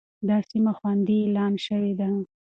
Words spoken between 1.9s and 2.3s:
ده.